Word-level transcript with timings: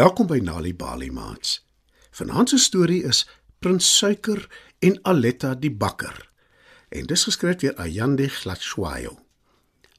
Welkom 0.00 0.30
by 0.30 0.38
Nali 0.40 0.70
Bali 0.72 1.10
Maats. 1.12 1.58
Vanaand 2.16 2.48
se 2.48 2.58
storie 2.58 3.02
is 3.04 3.26
Prins 3.58 3.84
Suiker 3.98 4.46
en 4.78 4.94
Aletta 5.04 5.50
die 5.54 5.72
bakker. 5.76 6.14
En 6.88 7.04
dis 7.10 7.24
geskryf 7.28 7.58
deur 7.60 7.74
Ayande 7.76 8.30
Glatshwayo. 8.32 9.18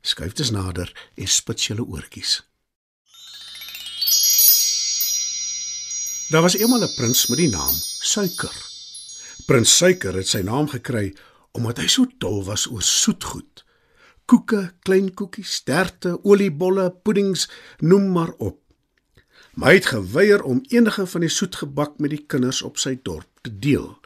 Skuif 0.01 0.33
dit 0.39 0.49
nader 0.55 0.89
en 1.13 1.29
spits 1.29 1.67
julle 1.69 1.85
oortjies. 1.85 2.31
Daar 6.33 6.47
was 6.47 6.57
eendag 6.57 6.89
'n 6.89 6.95
prins 6.95 7.27
met 7.27 7.37
die 7.37 7.51
naam 7.53 7.75
Suiker. 8.13 8.57
Prins 9.45 9.77
Suiker 9.77 10.17
het 10.17 10.27
sy 10.27 10.41
naam 10.41 10.67
gekry 10.67 11.13
omdat 11.51 11.77
hy 11.77 11.87
so 11.87 12.07
dol 12.17 12.43
was 12.43 12.65
oor 12.67 12.81
soetgoed. 12.81 13.65
Koeke, 14.25 14.73
klein 14.79 15.13
koekies, 15.13 15.53
sterte, 15.53 16.17
oliebolle, 16.23 16.89
puddings, 16.91 17.49
noem 17.79 18.11
maar 18.11 18.33
op. 18.37 18.60
Maar 19.53 19.69
hy 19.69 19.75
het 19.75 19.91
geweier 19.91 20.43
om 20.43 20.63
enige 20.69 21.05
van 21.07 21.21
die 21.21 21.29
soetgebak 21.29 21.97
met 21.99 22.13
die 22.13 22.23
kinders 22.27 22.61
op 22.61 22.77
sy 22.79 22.99
dorp 23.03 23.27
te 23.41 23.51
deel. 23.59 23.97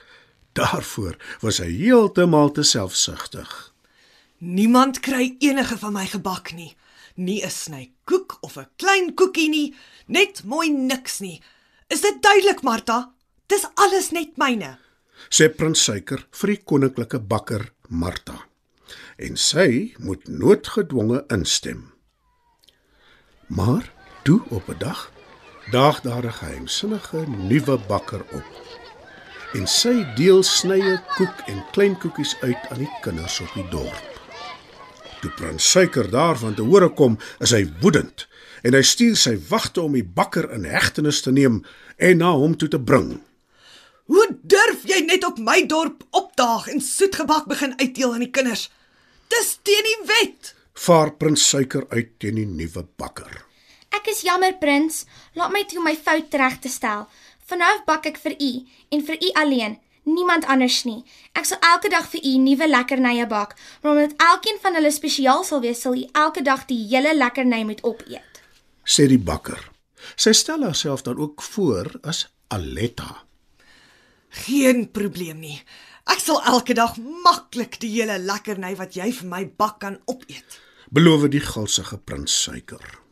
Daarvoor 0.58 1.18
was 1.44 1.59
hy 1.62 1.70
heeltemal 1.70 2.52
te 2.52 2.63
selfsugtig. 2.63 3.73
Niemand 4.38 4.99
kry 4.99 5.35
enige 5.40 5.77
van 5.77 5.94
my 5.94 6.05
gebak 6.05 6.54
nie. 6.54 6.76
Nie 7.16 7.44
'n 7.45 7.49
sny 7.49 7.91
koek 8.04 8.38
of 8.41 8.58
'n 8.58 8.68
klein 8.76 9.13
koekie 9.13 9.49
nie, 9.49 9.76
net 10.08 10.44
mooi 10.44 10.70
niks 10.70 11.20
nie. 11.20 11.41
Is 11.88 12.02
dit 12.02 12.21
duidelik, 12.21 12.62
Martha? 12.62 13.13
Dis 13.48 13.65
alles 13.76 14.12
net 14.12 14.37
myne. 14.37 14.77
Sê 15.30 15.49
prins 15.49 15.84
Suiker 15.84 16.27
vir 16.32 16.48
die 16.48 16.63
koninklike 16.63 17.20
bakker 17.20 17.71
Martha. 17.90 18.48
En 19.18 19.37
sy 19.37 19.93
moet 19.99 20.27
noodgedwonge 20.27 21.24
instem. 21.27 21.93
Maar 23.48 23.93
toe 24.24 24.41
op 24.49 24.70
'n 24.70 24.77
dag 24.80 25.12
daag 25.71 26.02
daar 26.02 26.26
'n 26.26 26.32
geheimsinnige 26.32 27.24
nuwe 27.27 27.77
bakker 27.88 28.21
op. 28.32 28.49
En 29.54 29.68
sy 29.68 30.05
deel 30.16 30.44
snye 30.44 31.02
koek 31.16 31.38
en 31.46 31.66
klein 31.71 31.98
koekies 31.98 32.35
uit 32.41 32.58
aan 32.70 32.77
die 32.77 32.94
kinders 33.02 33.40
op 33.40 33.54
die 33.54 33.70
dorp. 33.70 34.21
Toe 35.21 35.32
prins 35.32 35.71
Suiker 35.71 36.10
daarvan 36.10 36.54
te 36.54 36.62
hore 36.62 36.90
kom, 36.90 37.18
is 37.40 37.52
hy 37.52 37.71
woedend 37.82 38.27
en 38.62 38.74
hy 38.74 38.82
stuur 38.82 39.16
sy 39.16 39.38
wagte 39.49 39.82
om 39.82 39.93
die 39.93 40.04
bakker 40.04 40.52
in 40.52 40.63
hegtenis 40.63 41.21
te 41.21 41.32
neem 41.32 41.63
en 41.98 42.18
na 42.18 42.32
hom 42.32 42.58
toe 42.58 42.68
te 42.70 42.80
bring. 42.80 43.21
Hoe 44.05 44.27
durf 44.41 44.84
jy 44.84 44.99
net 45.05 45.26
op 45.26 45.38
my 45.38 45.66
dorp 45.66 46.04
opdaag 46.10 46.68
en 46.68 46.82
soetgebak 46.82 47.46
begin 47.46 47.74
uitdeel 47.80 48.13
aan 48.13 48.20
die 48.20 48.30
kinders? 48.30 48.70
Dis 49.27 49.58
teen 49.63 49.84
die 49.84 50.02
wet. 50.05 50.54
Vaar 50.74 51.16
prins 51.18 51.49
Suiker 51.49 51.86
uit 51.90 52.20
teen 52.20 52.36
die 52.36 52.46
nuwe 52.46 52.86
bakker. 52.98 53.46
Ek 53.96 54.10
is 54.12 54.26
jammer, 54.26 54.55
prins. 54.60 55.04
Laat 55.40 55.54
my 55.54 55.63
toe 55.70 55.82
my 55.84 55.96
fout 55.96 56.34
reg 56.35 56.60
te 56.60 56.71
stel. 56.71 57.05
Vanaf 57.48 57.84
bak 57.88 58.07
ek 58.10 58.18
vir 58.24 58.35
u 58.41 58.52
en 58.96 59.04
vir 59.07 59.20
u 59.21 59.29
alleen, 59.41 59.77
niemand 60.10 60.48
anders 60.52 60.82
nie. 60.87 61.04
Ek 61.37 61.48
sal 61.48 61.62
elke 61.63 61.91
dag 61.93 62.07
vir 62.12 62.26
u 62.26 62.34
nuwe 62.41 62.68
lekkernye 62.68 63.27
bak, 63.29 63.54
maar 63.82 63.93
omdat 63.93 64.18
elkeen 64.31 64.59
van 64.63 64.75
hulle 64.79 64.91
spesiaal 64.91 65.46
sal 65.46 65.62
wees, 65.63 65.84
sal 65.85 65.96
u 65.96 66.03
elke 66.12 66.44
dag 66.46 66.66
die 66.69 66.81
hele 66.90 67.13
lekkerny 67.16 67.62
moet 67.69 67.84
opeet. 67.85 68.41
Sê 68.84 69.07
die 69.09 69.22
bakker. 69.22 69.62
Sy 70.18 70.35
stel 70.38 70.66
haarself 70.66 71.06
dan 71.06 71.22
ook 71.22 71.41
voor 71.53 71.90
as 72.03 72.25
Aletta. 72.53 73.24
Geen 74.46 74.90
probleem 74.91 75.40
nie. 75.40 75.57
Ek 76.06 76.19
sal 76.22 76.41
elke 76.46 76.75
dag 76.78 76.97
maklik 77.25 77.80
die 77.81 77.94
hele 77.96 78.19
lekkerny 78.22 78.75
wat 78.78 78.98
jy 78.98 79.09
vir 79.22 79.31
my 79.31 79.46
bak 79.48 79.80
kan 79.81 79.98
opeet. 80.12 80.59
Beloof 80.94 81.25
die 81.34 81.42
gulsige 81.42 81.98
prins 81.98 82.36
Suiker. 82.44 83.05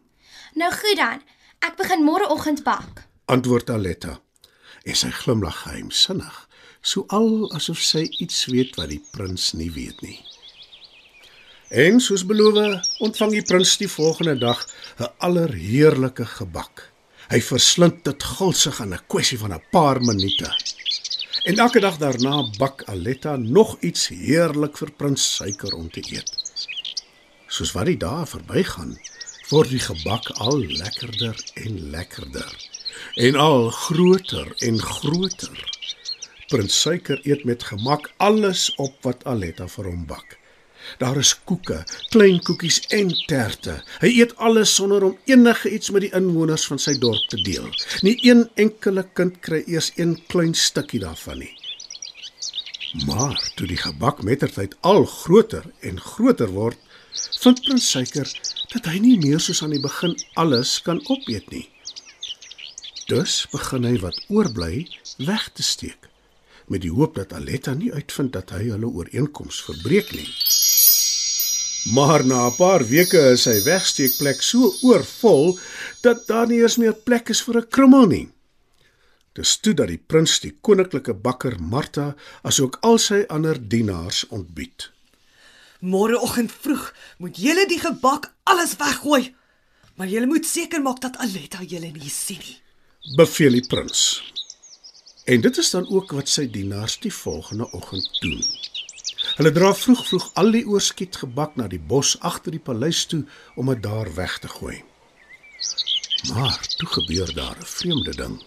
Nou 0.54 0.72
goed 0.72 0.98
dan. 0.98 1.22
Ek 1.66 1.78
begin 1.80 2.04
môreoggend 2.06 2.64
bak. 2.64 3.08
Antwoord 3.26 3.70
Aletta. 3.70 4.20
En 4.84 4.98
sy 5.00 5.10
glimlag 5.16 5.62
geheimsinnig, 5.64 6.36
so 6.82 7.06
al 7.08 7.48
asof 7.56 7.80
sy 7.82 8.04
iets 8.22 8.44
weet 8.52 8.76
wat 8.76 8.92
die 8.92 9.02
prins 9.16 9.54
nie 9.58 9.72
weet 9.72 10.02
nie. 10.04 10.20
En 11.74 11.98
soos 12.04 12.26
beloof, 12.28 12.84
ontvang 13.02 13.32
die 13.40 13.46
prins 13.48 13.78
die 13.82 13.90
volgende 13.90 14.36
dag 14.38 14.60
'n 15.00 15.10
allerheerlike 15.18 16.26
gebak. 16.26 16.92
Hy 17.32 17.42
verslind 17.42 18.04
dit 18.04 18.24
gulsig 18.24 18.80
in 18.80 18.94
'n 18.94 19.06
kwessie 19.08 19.40
van 19.40 19.54
'n 19.54 19.64
paar 19.72 20.02
minute. 20.02 20.52
En 21.44 21.58
elke 21.58 21.80
dag 21.80 21.98
daarna 21.98 22.50
bak 22.58 22.84
Aletta 22.86 23.36
nog 23.36 23.78
iets 23.80 24.08
heerlik 24.08 24.78
vir 24.78 24.92
prins 24.92 25.36
Suiker 25.36 25.74
om 25.74 25.90
te 25.90 26.04
eet. 26.12 26.32
Soos 27.48 27.72
wat 27.72 27.86
die 27.86 27.98
dae 27.98 28.26
verbygaan, 28.26 28.98
word 29.54 29.70
die 29.70 29.82
gebak 29.84 30.32
al 30.42 30.64
lekkerder 30.66 31.38
en 31.62 31.76
lekkerder 31.94 32.54
en 33.22 33.36
al 33.38 33.68
groter 33.70 34.48
en 34.66 34.80
groter. 34.82 35.60
Prins 36.50 36.78
Suiker 36.82 37.20
eet 37.22 37.44
met 37.46 37.66
gemak 37.68 38.08
alles 38.18 38.72
op 38.82 38.96
wat 39.06 39.22
Aletta 39.30 39.68
vir 39.70 39.92
hom 39.92 40.08
bak. 40.10 40.40
Daar 40.98 41.20
is 41.22 41.36
koeke, 41.46 41.84
klein 42.16 42.40
koekies 42.48 42.80
en 42.98 43.12
terte. 43.30 43.76
Hy 44.02 44.10
eet 44.24 44.34
alles 44.42 44.74
sonder 44.74 45.06
om 45.06 45.20
enige 45.30 45.70
iets 45.70 45.94
met 45.94 46.08
die 46.08 46.14
inwoners 46.18 46.66
van 46.72 46.82
sy 46.82 46.96
dorp 47.04 47.30
te 47.30 47.38
deel. 47.46 47.70
Nie 48.02 48.16
een 48.26 48.48
enkele 48.58 49.06
kind 49.14 49.38
kry 49.46 49.62
eers 49.68 49.92
een 50.02 50.18
klein 50.34 50.58
stukkie 50.58 51.04
daarvan 51.04 51.44
nie. 51.46 51.54
Maar 53.06 53.38
toe 53.54 53.70
die 53.70 53.78
gebak 53.78 54.26
mettertyd 54.26 54.74
al 54.82 55.06
groter 55.06 55.70
en 55.86 56.02
groter 56.02 56.50
word, 56.58 56.82
vind 57.44 57.62
prins 57.66 57.90
Suiker 57.90 58.30
dat 58.74 58.86
hy 58.86 59.00
nie 59.00 59.18
meer 59.22 59.40
soos 59.40 59.64
aan 59.64 59.76
die 59.76 59.84
begin 59.84 60.16
alles 60.40 60.82
kan 60.82 61.02
opeet 61.10 61.50
nie. 61.52 61.68
Dus 63.08 63.44
begin 63.52 63.86
hy 63.86 63.98
wat 64.00 64.20
oorbly 64.30 64.88
weg 65.18 65.50
te 65.54 65.64
steek 65.64 66.10
met 66.72 66.84
die 66.86 66.92
hoop 66.92 67.18
dat 67.20 67.34
Aletta 67.36 67.74
nie 67.76 67.92
uitvind 67.94 68.34
dat 68.34 68.54
hy 68.56 68.70
hulle 68.70 68.88
ooreenkoms 68.88 69.60
verbreek 69.68 70.14
nie. 70.16 70.30
Maar 71.96 72.24
na 72.26 72.48
'n 72.48 72.56
paar 72.56 72.88
weke 72.88 73.20
is 73.34 73.44
sy 73.44 73.60
wegsteekplek 73.64 74.42
so 74.42 74.76
oorvol 74.82 75.60
dat 76.02 76.28
daar 76.28 76.48
nie 76.48 76.62
eens 76.62 76.78
meer 76.78 76.94
plek 76.94 77.30
is 77.30 77.42
vir 77.44 77.58
'n 77.58 77.68
krummel 77.68 78.06
nie. 78.08 78.30
Dis 79.34 79.58
toe 79.58 79.74
dat 79.74 79.88
die 79.88 79.98
prins 79.98 80.40
die 80.40 80.58
koninklike 80.62 81.14
bakker 81.14 81.60
Martha 81.60 82.16
asook 82.44 82.78
al 82.82 82.98
sy 82.98 83.26
ander 83.28 83.58
dienaars 83.70 84.28
ontbied. 84.30 84.93
Môreoggend 85.84 86.52
vroeg 86.52 86.94
moet 87.20 87.38
julle 87.38 87.66
die 87.68 87.80
gebak 87.80 88.30
alles 88.48 88.78
weggooi. 88.80 89.36
Maar 90.00 90.08
julle 90.08 90.30
moet 90.32 90.46
seker 90.48 90.82
maak 90.82 91.02
dat 91.04 91.18
Aletta 91.20 91.60
julle 91.62 91.92
nie 91.92 92.10
sien 92.10 92.40
nie. 92.40 92.60
Beveel 93.18 93.60
die 93.60 93.68
prins. 93.68 94.22
En 95.28 95.42
dit 95.42 95.58
is 95.58 95.70
dan 95.76 95.90
ook 95.90 96.16
wat 96.16 96.32
sy 96.32 96.48
dienaars 96.52 96.96
die 97.04 97.12
volgende 97.14 97.68
oggend 97.76 98.08
doen. 98.22 98.40
Hulle 99.36 99.52
dra 99.52 99.74
vroeg 99.76 100.06
vroeg 100.08 100.30
al 100.40 100.56
die 100.56 100.64
oorskiet 100.68 101.20
gebak 101.20 101.60
na 101.60 101.68
die 101.68 101.82
bos 101.92 102.16
agter 102.20 102.56
die 102.56 102.64
paleis 102.64 103.04
toe 103.12 103.24
om 103.60 103.72
dit 103.74 103.84
daar 103.84 104.14
weg 104.16 104.40
te 104.40 104.48
gooi. 104.48 104.78
Maar 106.32 106.60
toe 106.78 106.90
gebeur 106.96 107.34
daar 107.36 107.60
'n 107.60 107.72
vreemde 107.76 108.16
ding. 108.16 108.40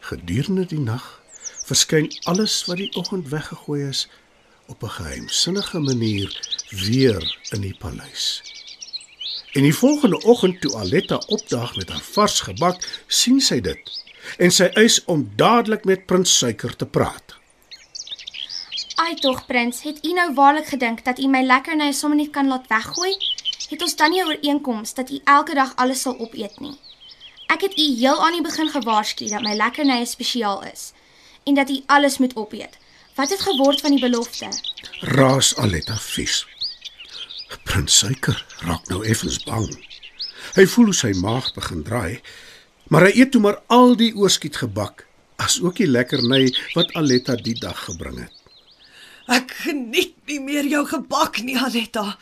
Gedurende 0.00 0.66
die 0.66 0.80
nag 0.80 1.22
verskyn 1.68 2.08
alles 2.24 2.64
wat 2.64 2.76
die 2.76 2.92
oggend 2.96 3.28
weggegooi 3.28 3.88
is 3.88 4.08
op 4.72 4.82
'n 4.82 4.96
geheimsinnige 4.98 5.78
manier 5.78 6.30
weer 6.68 7.38
in 7.50 7.60
die 7.60 7.76
paleis. 7.78 8.42
En 9.52 9.62
die 9.62 9.74
volgende 9.74 10.22
oggend 10.22 10.60
toe 10.60 10.76
Aletta 10.76 11.22
opdaag 11.26 11.76
met 11.76 11.88
haar 11.88 12.06
vars 12.12 12.40
gebak, 12.40 13.04
sien 13.06 13.40
sy 13.40 13.60
dit 13.60 14.00
en 14.38 14.50
sy 14.50 14.64
eis 14.64 15.04
om 15.04 15.30
dadelik 15.36 15.84
met 15.84 16.06
prins 16.06 16.38
Suiker 16.38 16.76
te 16.76 16.86
praat. 16.86 17.36
Ai 18.94 19.14
tog, 19.14 19.46
prins, 19.46 19.82
het 19.82 20.06
u 20.06 20.12
nou 20.12 20.34
waarlik 20.34 20.66
gedink 20.66 21.04
dat 21.04 21.18
u 21.18 21.26
my 21.26 21.42
lekkerny 21.42 21.92
sommer 21.92 22.18
net 22.18 22.30
kan 22.30 22.48
laat 22.48 22.66
weggooi? 22.66 23.16
Het 23.68 23.82
ons 23.82 23.96
dan 23.96 24.10
nie 24.10 24.22
'n 24.22 24.26
ooreenkoms 24.26 24.94
dat 24.94 25.10
u 25.10 25.20
elke 25.24 25.54
dag 25.54 25.76
alles 25.76 26.00
sal 26.00 26.18
opeet 26.18 26.60
nie? 26.60 26.76
Ek 27.46 27.60
het 27.60 27.78
u 27.78 27.82
heel 27.82 28.24
aan 28.24 28.32
die 28.32 28.42
begin 28.42 28.68
gewaarsku 28.68 29.26
dat 29.26 29.42
my 29.42 29.54
lekkerny 29.54 30.04
spesiaal 30.04 30.64
is 30.64 30.92
en 31.44 31.54
dat 31.54 31.70
u 31.70 31.82
alles 31.86 32.18
moet 32.18 32.36
opeet. 32.36 32.78
Wat 33.14 33.30
het 33.30 33.40
geword 33.40 33.80
van 33.80 33.90
die 33.90 34.00
belofte? 34.00 34.48
Raas 35.00 35.56
Aletta 35.56 35.96
vies. 36.00 36.42
Prins 37.68 37.98
Suiker 37.98 38.38
raak 38.64 38.88
nou 38.88 39.02
effens 39.04 39.36
bang. 39.44 39.68
Hy 40.56 40.64
voel 40.74 40.88
hoe 40.90 40.96
sy 40.96 41.10
maag 41.20 41.50
begin 41.54 41.82
draai, 41.84 42.20
maar 42.88 43.06
hy 43.06 43.12
eet 43.20 43.34
toe 43.34 43.42
maar 43.44 43.60
al 43.72 43.92
die 44.00 44.14
oorskiet 44.16 44.56
gebak, 44.62 45.04
as 45.36 45.58
ook 45.60 45.76
die 45.82 45.90
lekkerny 45.90 46.46
wat 46.72 46.94
Aletta 46.96 47.36
die 47.36 47.56
dag 47.60 47.84
gebring 47.84 48.22
het. 48.24 48.32
Ek 49.28 49.52
geniet 49.66 50.16
nie 50.26 50.40
meer 50.40 50.66
jou 50.66 50.82
gebak 50.88 51.42
nie, 51.44 51.58
Aletta. 51.60 52.16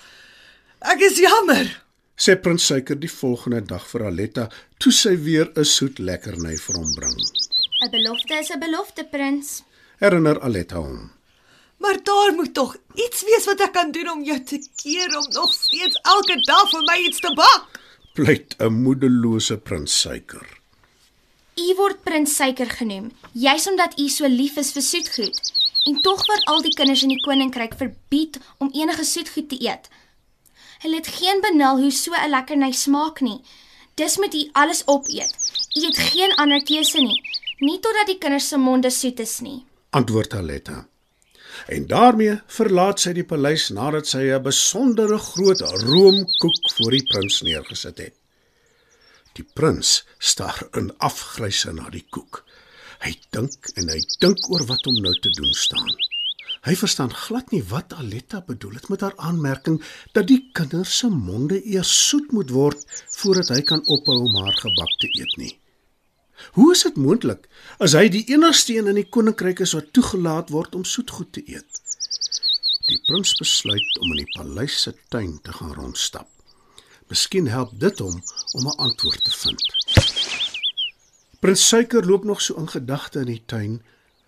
Ek 0.91 1.07
is 1.07 1.23
jammer. 1.23 1.71
Sê 2.21 2.35
prins 2.37 2.67
Suiker 2.67 2.99
die 3.01 3.11
volgende 3.11 3.63
dag 3.63 3.87
vir 3.95 4.09
Aletta, 4.11 4.51
toe 4.83 4.93
sy 4.93 5.15
weer 5.17 5.53
'n 5.55 5.65
soet 5.65 5.99
lekkerny 5.99 6.59
vir 6.59 6.77
hom 6.77 6.93
bring. 6.99 7.19
'n 7.81 7.91
Belofte 7.91 8.35
is 8.35 8.51
'n 8.51 8.61
belofte, 8.61 9.05
prins. 9.05 9.63
Herinner 10.01 10.39
Aletta 10.41 10.79
hom. 10.81 11.11
Maar 11.77 11.99
daar 12.03 12.33
moet 12.35 12.55
tog 12.55 12.77
iets 12.95 13.25
wees 13.29 13.45
wat 13.45 13.61
ek 13.61 13.75
kan 13.77 13.91
doen 13.93 14.09
om 14.09 14.23
jou 14.25 14.39
te 14.49 14.57
keer 14.81 15.13
om 15.19 15.27
nog 15.35 15.53
steeds 15.53 15.99
elke 16.09 16.39
dag 16.49 16.71
vir 16.73 16.87
my 16.87 16.97
iets 17.05 17.21
te 17.21 17.33
bak. 17.37 17.77
Pleit 18.17 18.57
'n 18.57 18.81
moedelose 18.87 19.59
prins 19.59 20.01
Suiker. 20.01 20.47
U 21.61 21.75
word 21.77 22.03
prins 22.03 22.37
suiker 22.37 22.71
genoem, 22.71 23.13
juis 23.33 23.69
omdat 23.69 23.99
u 23.99 24.09
so 24.09 24.27
lief 24.27 24.57
is 24.57 24.73
vir 24.73 24.83
soetgoed. 24.83 25.53
En 25.85 26.01
tog 26.01 26.27
word 26.27 26.45
al 26.45 26.63
die 26.63 26.75
kinders 26.75 27.03
in 27.03 27.13
die 27.13 27.21
koninkryk 27.21 27.75
verbied 27.77 28.41
om 28.59 28.73
enige 28.73 29.05
soetgoed 29.05 29.49
te 29.49 29.61
eet. 29.61 29.89
Hulle 30.81 30.97
het 30.97 31.07
geen 31.21 31.41
benul 31.41 31.81
hoe 31.81 31.91
so 31.91 32.13
'n 32.17 32.31
lekkerny 32.31 32.73
smaak 32.73 33.21
nie. 33.21 33.41
Dis 33.95 34.17
moet 34.17 34.35
u 34.35 34.49
alles 34.53 34.83
opeet. 34.87 35.33
U 35.77 35.81
het 35.85 35.99
geen 35.99 36.35
ander 36.35 36.63
keuse 36.63 37.01
nie, 37.01 37.21
nie 37.59 37.81
totdat 37.81 38.07
die 38.07 38.19
kinders 38.19 38.49
se 38.49 38.57
monde 38.57 38.91
soet 38.91 39.21
is 39.21 39.41
nie. 39.41 39.65
Antwoord 39.91 40.35
Aletta. 40.35 40.89
En 41.67 41.87
daarmee 41.87 42.37
verlaat 42.47 43.01
sy 43.03 43.11
die 43.17 43.25
paleis 43.27 43.65
nadat 43.75 44.07
sy 44.07 44.23
'n 44.31 44.43
besondere 44.43 45.19
groot 45.19 45.61
roomkoek 45.61 46.71
voor 46.75 46.91
die 46.91 47.07
prins 47.11 47.41
neergesit 47.43 47.99
het. 47.99 48.15
Die 49.33 49.47
prins 49.55 50.07
staar 50.19 50.63
in 50.79 50.93
afgryse 50.99 51.73
na 51.73 51.91
die 51.91 52.07
koek. 52.11 52.45
Hy 53.01 53.19
dink 53.31 53.67
en 53.75 53.89
hy 53.89 54.01
dink 54.21 54.51
oor 54.51 54.65
wat 54.71 54.87
om 54.87 54.95
nou 54.95 55.15
te 55.19 55.31
doen 55.31 55.53
staan. 55.53 55.91
Hy 56.63 56.77
verstaan 56.77 57.15
glad 57.15 57.51
nie 57.51 57.63
wat 57.65 57.93
Aletta 57.93 58.45
bedoel 58.47 58.75
het 58.75 58.89
met 58.89 59.01
haar 59.01 59.17
aanmerking 59.17 59.83
dat 60.13 60.27
die 60.27 60.51
kinders 60.53 60.99
se 60.99 61.09
monde 61.09 61.65
eers 61.65 62.09
soet 62.09 62.31
moet 62.33 62.51
word 62.51 62.87
voordat 63.09 63.49
hy 63.49 63.63
kan 63.63 63.87
ophou 63.87 64.19
om 64.29 64.37
haar 64.37 64.61
gebak 64.63 64.99
te 64.99 65.09
eet 65.19 65.37
nie. 65.37 65.60
Hoe 66.53 66.73
is 66.73 66.83
dit 66.83 66.97
moontlik 66.97 67.49
as 67.79 67.93
hy 67.93 68.09
die 68.09 68.25
enigste 68.33 68.77
een 68.77 68.91
in 68.93 68.99
die 69.01 69.09
koninkryk 69.09 69.61
is 69.61 69.73
wat 69.77 69.93
toegelaat 69.93 70.51
word 70.51 70.75
om 70.75 70.85
soetgoed 70.85 71.33
te 71.33 71.43
eet? 71.47 71.83
Die 72.89 72.99
prins 73.07 73.35
besluit 73.39 73.99
om 74.01 74.11
in 74.11 74.25
die 74.25 74.33
paleis 74.35 74.83
se 74.83 74.95
tuin 75.09 75.39
te 75.43 75.53
gaan 75.53 75.75
rondstap. 75.75 76.29
Miskien 77.11 77.49
help 77.51 77.75
dit 77.79 77.99
hom 77.99 78.23
om 78.59 78.67
'n 78.67 78.79
antwoord 78.87 79.25
te 79.25 79.31
vind. 79.31 79.63
Prins 81.41 81.69
Suiker 81.69 82.07
loop 82.07 82.25
nog 82.25 82.43
so 82.43 82.55
in 82.55 82.69
gedagte 82.69 83.19
in 83.19 83.27
die 83.27 83.43
tuin 83.47 83.83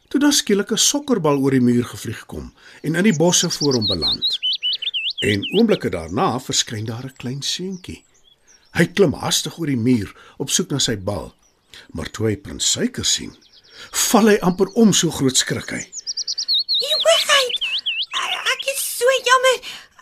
toe 0.09 0.21
daar 0.21 0.33
skielik 0.33 0.73
'n 0.73 0.77
sokkerbal 0.79 1.39
oor 1.39 1.51
die 1.51 1.61
muur 1.61 1.85
gevlieg 1.85 2.27
kom 2.27 2.53
en 2.83 2.95
in 2.95 3.05
die 3.05 3.17
bosse 3.17 3.51
voor 3.51 3.75
hom 3.75 3.87
beland. 3.87 4.39
En 5.19 5.45
oomblikke 5.59 5.89
daarna 5.89 6.41
verskyn 6.41 6.85
daar 6.85 7.05
'n 7.05 7.17
klein 7.17 7.43
seentjie. 7.43 8.05
Hy 8.73 8.87
klim 8.87 9.13
hastig 9.13 9.59
oor 9.59 9.67
die 9.67 9.77
muur 9.77 10.17
op 10.39 10.51
soek 10.51 10.71
na 10.71 10.79
sy 10.79 10.97
bal. 10.97 11.35
Maar 11.97 12.11
toe 12.11 12.29
hy 12.31 12.37
prins 12.37 12.71
Suiker 12.75 13.07
sien, 13.07 13.33
val 14.11 14.31
hy 14.33 14.37
amper 14.47 14.71
om 14.79 14.93
so 14.97 15.11
groot 15.15 15.37
skrik 15.39 15.75
hy. 15.75 15.83
Jy 16.83 16.93
wegheid. 17.07 17.61
Ek 18.55 18.69
is 18.75 18.81
so 18.99 19.19
jammer. 19.29 19.59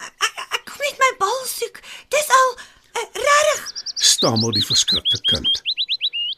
Ek, 0.09 0.45
ek 0.59 0.63
kom 0.69 0.85
net 0.85 1.03
my 1.03 1.11
bal 1.23 1.41
soek. 1.49 1.83
Dis 2.13 2.31
al 2.37 2.55
uh, 2.55 3.05
regtig. 3.05 3.67
Stamel 4.11 4.57
die 4.57 4.65
verskrikte 4.65 5.21
kind. 5.31 5.63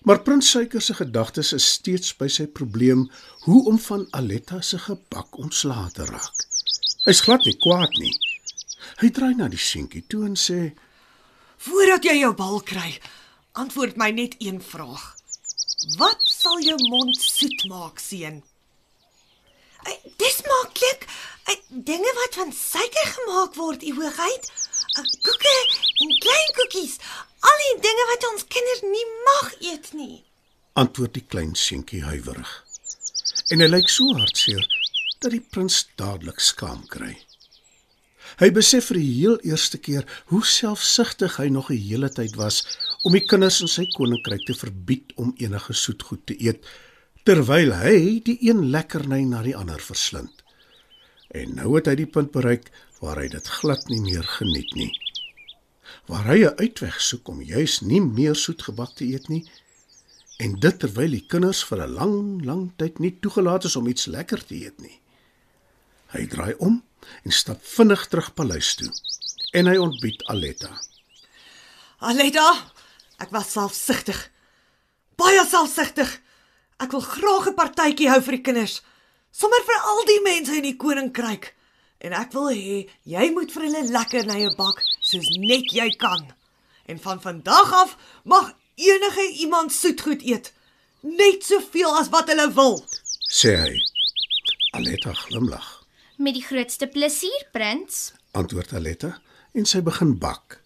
Maar 0.02 0.22
prins 0.26 0.50
Suiker 0.50 0.82
se 0.82 0.94
gedagtes 0.98 1.52
is 1.54 1.66
steeds 1.76 2.10
by 2.18 2.26
sy 2.26 2.48
probleem 2.50 3.04
hoe 3.46 3.60
om 3.70 3.78
van 3.78 4.06
Aletta 4.18 4.58
se 4.60 4.80
gebak 4.82 5.38
ontslae 5.38 5.90
te 5.94 6.06
raak. 6.08 6.46
Hy's 7.06 7.22
glad 7.22 7.46
nie 7.46 7.54
kwaad 7.62 7.94
nie. 8.02 8.14
Hy 9.02 9.10
draai 9.14 9.34
na 9.38 9.48
die 9.50 9.60
seentjie 9.62 10.02
toe 10.10 10.24
en 10.26 10.34
sê: 10.38 10.72
Voordat 11.62 12.06
jy 12.06 12.16
jou 12.18 12.32
bal 12.38 12.58
kry, 12.66 12.96
antwoord 13.58 13.98
my 13.98 14.10
net 14.14 14.34
een 14.42 14.58
vraag. 14.62 15.12
Wat 15.82 16.22
sal 16.22 16.60
jou 16.62 16.78
mond 16.88 17.16
soet 17.18 17.64
maak, 17.66 17.98
seun? 17.98 18.42
Ai, 19.82 19.96
dis 20.16 20.36
maklik. 20.46 21.08
Ai, 21.50 21.56
dinge 21.68 22.12
wat 22.20 22.38
van 22.38 22.52
suiker 22.54 23.08
gemaak 23.16 23.56
word, 23.58 23.82
u 23.82 23.94
hoogheid. 23.96 24.50
Ai, 25.00 25.06
Koeke 25.26 25.56
en 26.04 26.12
klein 26.22 26.52
koekies, 26.58 26.98
al 27.40 27.58
die 27.64 27.80
dinge 27.88 28.04
wat 28.12 28.28
ons 28.30 28.46
kinders 28.46 28.84
nie 28.86 29.08
mag 29.26 29.50
eet 29.72 29.90
nie. 29.98 30.22
Antwoord 30.78 31.18
die 31.18 31.26
klein 31.26 31.56
seentjie 31.58 32.04
huiwerig. 32.06 32.52
En 33.50 33.60
hy 33.60 33.68
lyk 33.68 33.90
so 33.90 34.14
hartseer 34.14 34.62
dat 35.18 35.34
die 35.34 35.42
prins 35.42 35.82
dadelik 35.98 36.40
skaam 36.40 36.86
kry. 36.90 37.16
Hy 38.38 38.48
besef 38.54 38.88
vir 38.90 39.00
die 39.00 39.10
heel 39.18 39.36
eerste 39.44 39.78
keer 39.82 40.06
hoe 40.30 40.44
selfsugtig 40.46 41.36
hy 41.42 41.48
nog 41.50 41.70
'n 41.70 41.82
hele 41.88 42.08
tyd 42.08 42.38
was 42.38 42.62
om 43.02 43.16
die 43.16 43.24
kinders 43.26 43.60
in 43.64 43.70
sy 43.70 43.86
koninkryk 43.96 44.44
te 44.46 44.54
verbied 44.54 45.12
om 45.18 45.34
enige 45.42 45.74
soetgoed 45.74 46.26
te 46.30 46.36
eet 46.38 46.66
terwyl 47.26 47.74
hy 47.78 48.20
die 48.26 48.38
een 48.42 48.64
lekkerny 48.74 49.22
na 49.26 49.42
die 49.46 49.56
ander 49.58 49.82
verslind. 49.82 50.42
En 51.30 51.54
nou 51.58 51.74
het 51.76 51.88
hy 51.90 51.96
die 52.02 52.10
punt 52.10 52.32
bereik 52.34 52.70
waar 53.00 53.18
hy 53.22 53.28
dit 53.30 53.48
glad 53.58 53.88
nie 53.90 54.00
meer 54.02 54.26
geniet 54.38 54.74
nie. 54.78 54.90
Waar 56.10 56.26
hy 56.30 56.38
'n 56.46 56.58
uitweg 56.58 57.00
soek 57.00 57.28
om 57.28 57.42
juis 57.42 57.80
nie 57.80 58.00
meer 58.00 58.34
soetgebak 58.34 58.94
te 58.96 59.04
eet 59.04 59.28
nie 59.28 59.44
en 60.38 60.58
dit 60.58 60.78
terwyl 60.78 61.10
die 61.10 61.26
kinders 61.26 61.62
vir 61.64 61.82
'n 61.86 61.94
lang, 61.94 62.44
lang 62.44 62.72
tyd 62.76 62.98
nie 62.98 63.18
toegelaat 63.20 63.64
is 63.64 63.76
om 63.76 63.86
iets 63.86 64.06
lekker 64.06 64.44
te 64.46 64.54
eet 64.54 64.80
nie. 64.80 65.00
Hy 66.12 66.26
draai 66.26 66.54
om 66.58 66.82
en 67.24 67.30
stap 67.30 67.62
vinnig 67.62 68.06
terug 68.08 68.34
paleis 68.34 68.74
toe. 68.74 68.90
En 69.52 69.66
hy 69.66 69.76
ontbied 69.76 70.24
Aletta. 70.24 70.80
Aletta, 71.98 72.71
ek 73.22 73.30
was 73.34 73.52
selfsugtig. 73.54 74.18
Baie 75.16 75.42
selfsugtig. 75.46 76.10
Ek 76.82 76.92
wil 76.92 77.04
graag 77.06 77.48
'n 77.48 77.54
partytjie 77.54 78.10
hou 78.10 78.20
vir 78.20 78.36
die 78.36 78.46
kinders, 78.48 78.82
sommer 79.30 79.62
vir 79.66 79.80
al 79.90 80.04
die 80.06 80.22
mense 80.24 80.56
in 80.56 80.66
die 80.66 80.76
koninkryk. 80.76 81.54
En 82.02 82.12
ek 82.12 82.32
wil 82.32 82.50
hê 82.50 82.88
jy 83.06 83.30
moet 83.30 83.52
vir 83.52 83.62
hulle 83.62 83.82
lekker 83.94 84.26
nye 84.26 84.50
bak 84.56 84.82
soos 85.00 85.28
net 85.38 85.70
jy 85.70 85.90
kan. 85.96 86.34
En 86.86 86.98
van 86.98 87.20
vandag 87.20 87.72
af 87.72 87.96
mag 88.24 88.52
enige 88.74 89.22
iemand 89.38 89.72
soetgoed 89.72 90.22
eet, 90.22 90.52
net 91.02 91.44
soveel 91.44 91.98
as 91.98 92.08
wat 92.08 92.28
hulle 92.28 92.48
wil. 92.54 92.84
sê 93.30 93.56
hy. 93.56 93.78
Aletta 94.74 95.12
glimlag. 95.12 95.84
Met 96.16 96.34
die 96.34 96.42
grootste 96.44 96.86
plesier, 96.86 97.46
prins. 97.52 98.12
Antwoord 98.32 98.72
Aletta 98.72 99.20
en 99.54 99.66
sy 99.66 99.80
begin 99.80 100.18
bak. 100.18 100.61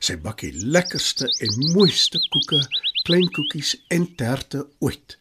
Sy 0.00 0.16
bak 0.22 0.42
die 0.44 0.52
lekkerste 0.52 1.28
en 1.44 1.72
mooiste 1.74 2.20
koeke, 2.32 2.60
klein 3.06 3.28
koekies 3.32 3.76
en 3.94 4.08
terte 4.18 4.66
ooit. 4.84 5.18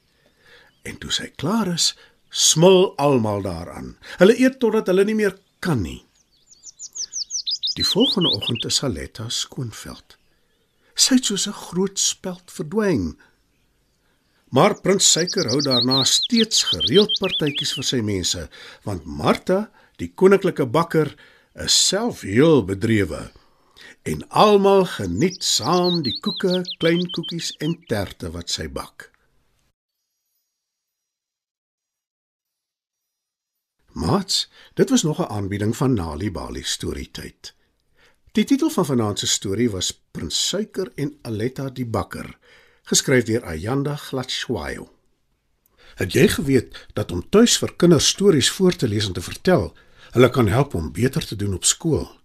En 0.86 0.98
toe 1.02 1.12
sy 1.14 1.30
klaar 1.40 1.72
is, 1.74 1.94
smil 2.30 2.94
almal 3.02 3.46
daaraan. 3.46 3.96
Hulle 4.20 4.36
eet 4.42 4.60
totdat 4.60 4.92
hulle 4.92 5.06
nie 5.08 5.18
meer 5.18 5.38
kan 5.64 5.82
nie. 5.82 6.02
Die 7.76 7.86
volgende 7.88 8.32
oggend 8.32 8.66
is 8.66 8.82
Aletta 8.84 9.30
skoonveld. 9.30 10.18
Sy 10.96 11.18
het 11.18 11.26
soos 11.26 11.48
'n 11.48 11.62
groot 11.68 12.00
speld 12.00 12.52
verdwyn. 12.52 13.18
Maar 14.50 14.82
prins 14.82 15.12
Suiker 15.12 15.50
hou 15.50 15.62
daarna 15.62 16.04
steeds 16.04 16.64
gereeld 16.64 17.20
partytjies 17.20 17.74
vir 17.74 17.84
sy 17.84 18.02
mense, 18.02 18.50
want 18.84 19.06
Martha, 19.06 19.72
die 19.98 20.12
koninklike 20.16 20.66
bakker, 20.66 21.16
is 21.56 21.88
self 21.88 22.22
heel 22.22 22.64
bedrewe. 22.64 23.32
En 24.06 24.28
almal 24.30 24.84
geniet 24.86 25.44
saam 25.44 26.04
die 26.06 26.14
koeke, 26.22 26.60
klein 26.78 27.08
koekies 27.10 27.48
en 27.66 27.72
terte 27.90 28.30
wat 28.36 28.52
sy 28.54 28.68
bak. 28.70 29.08
Mats, 33.98 34.44
dit 34.78 34.92
was 34.94 35.04
nog 35.04 35.20
'n 35.20 35.32
aanbieding 35.38 35.74
van 35.78 35.94
Nali 35.94 36.32
Bali 36.32 36.64
Storytyd. 36.64 37.54
Die 38.32 38.44
titel 38.44 38.70
van 38.70 38.86
vanaand 38.86 39.20
se 39.20 39.28
storie 39.28 39.70
was 39.70 40.02
Prins 40.12 40.48
Suiker 40.48 40.92
en 40.96 41.18
Aletta 41.22 41.70
die 41.70 41.86
Bakker, 41.86 42.38
geskryf 42.84 43.24
deur 43.24 43.44
Ayanda 43.44 43.96
Glatshwayo. 43.96 44.92
Het 45.96 46.14
jy 46.14 46.28
geweet 46.28 46.86
dat 46.94 47.12
om 47.12 47.30
tuis 47.30 47.58
vir 47.58 47.76
kinders 47.76 48.08
stories 48.08 48.52
voor 48.52 48.76
te 48.76 48.88
lees 48.88 49.08
en 49.08 49.14
te 49.14 49.22
vertel, 49.22 49.74
hulle 50.12 50.30
kan 50.30 50.48
help 50.48 50.74
om 50.74 50.92
beter 50.92 51.26
te 51.26 51.36
doen 51.36 51.54
op 51.54 51.66
skool? 51.66 52.25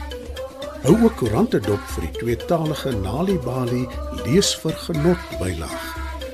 Hou 0.81 0.95
ook 1.05 1.19
koerante 1.19 1.59
dop 1.61 1.81
vir 1.93 2.07
die 2.07 2.15
tweetalige 2.17 2.95
Nalibali 3.03 3.83
lees 4.23 4.55
vir 4.63 4.73
genot 4.87 5.35
bylaag 5.37 5.83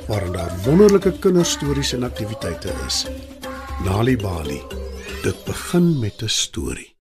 waarin 0.08 0.38
daar 0.38 0.54
wonderlike 0.64 1.12
kinderstories 1.20 1.92
en 1.98 2.08
aktiwiteite 2.08 2.72
is. 2.88 3.04
Nalibali. 3.84 4.62
Dit 5.24 5.44
begin 5.46 6.00
met 6.00 6.24
'n 6.24 6.32
storie. 6.32 6.97